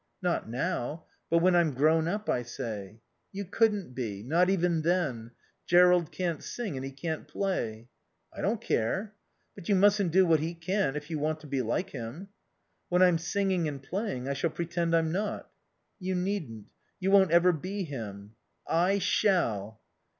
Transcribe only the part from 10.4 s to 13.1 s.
can't if you want to be like him." "When